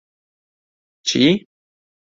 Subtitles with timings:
[1.07, 1.23] چی؟